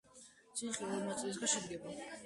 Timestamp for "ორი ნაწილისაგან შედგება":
0.89-1.99